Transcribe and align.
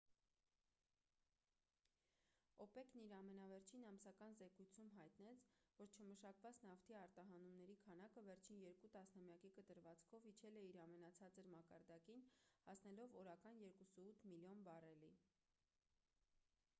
օպեկ-ն 2.63 3.01
իր 3.09 3.11
ամենավերջին 3.17 3.83
ամսական 3.89 4.37
զեկույցում 4.39 4.87
հայտնեց 4.95 5.43
որ 5.81 5.93
չմշակված 5.99 6.63
նավթի 6.69 6.97
արտահանումների 7.01 7.77
քանակը 7.85 8.23
վերջին 8.31 8.65
երկու 8.69 8.91
տասնամյակի 8.97 9.53
կտրվածքով 9.59 10.27
իջել 10.33 10.59
է 10.63 10.67
իր 10.71 10.81
ամենացածր 10.87 11.51
մակարդակին 11.59 12.25
հասնելով 12.69 13.17
օրական 13.25 13.65
2,8 13.69 14.25
միլիոն 14.35 14.65
բարելի 14.73 15.13